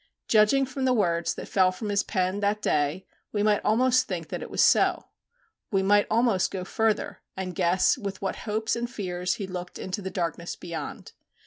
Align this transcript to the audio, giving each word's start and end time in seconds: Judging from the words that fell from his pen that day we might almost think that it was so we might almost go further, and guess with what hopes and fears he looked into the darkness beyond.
Judging 0.27 0.65
from 0.65 0.85
the 0.85 0.95
words 0.95 1.35
that 1.35 1.47
fell 1.47 1.71
from 1.71 1.89
his 1.89 2.01
pen 2.01 2.39
that 2.39 2.59
day 2.59 3.05
we 3.31 3.43
might 3.43 3.61
almost 3.63 4.07
think 4.07 4.29
that 4.29 4.41
it 4.41 4.49
was 4.49 4.65
so 4.65 5.05
we 5.69 5.83
might 5.83 6.07
almost 6.09 6.49
go 6.49 6.63
further, 6.63 7.21
and 7.37 7.53
guess 7.53 7.99
with 7.99 8.19
what 8.19 8.37
hopes 8.37 8.75
and 8.75 8.89
fears 8.89 9.35
he 9.35 9.45
looked 9.45 9.77
into 9.77 10.01
the 10.01 10.09
darkness 10.09 10.55
beyond. 10.55 11.11